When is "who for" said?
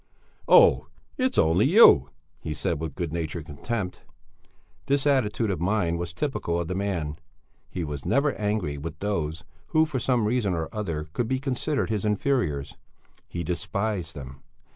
9.67-9.99